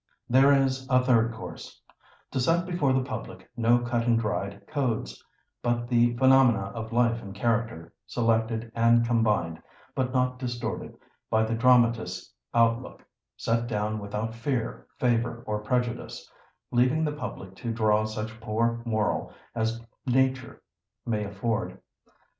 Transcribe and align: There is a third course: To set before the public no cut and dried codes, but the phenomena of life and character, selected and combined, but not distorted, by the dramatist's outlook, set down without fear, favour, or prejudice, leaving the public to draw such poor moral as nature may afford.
There 0.27 0.51
is 0.51 0.87
a 0.89 1.03
third 1.03 1.31
course: 1.31 1.79
To 2.31 2.39
set 2.39 2.65
before 2.65 2.91
the 2.91 3.03
public 3.03 3.47
no 3.55 3.77
cut 3.77 4.07
and 4.07 4.17
dried 4.19 4.65
codes, 4.65 5.23
but 5.61 5.87
the 5.87 6.17
phenomena 6.17 6.71
of 6.73 6.91
life 6.91 7.21
and 7.21 7.35
character, 7.35 7.93
selected 8.07 8.71
and 8.73 9.05
combined, 9.05 9.61
but 9.93 10.11
not 10.11 10.39
distorted, 10.39 10.97
by 11.29 11.43
the 11.43 11.53
dramatist's 11.53 12.33
outlook, 12.51 13.05
set 13.37 13.67
down 13.67 13.99
without 13.99 14.33
fear, 14.33 14.87
favour, 14.97 15.43
or 15.45 15.61
prejudice, 15.61 16.27
leaving 16.71 17.03
the 17.03 17.11
public 17.13 17.55
to 17.57 17.71
draw 17.71 18.03
such 18.05 18.39
poor 18.41 18.81
moral 18.87 19.31
as 19.53 19.85
nature 20.07 20.63
may 21.05 21.23
afford. 21.25 21.79